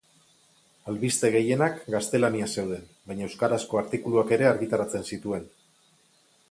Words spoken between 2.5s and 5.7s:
zeuden, baina euskarazko artikuluak ere argitaratzen zituen.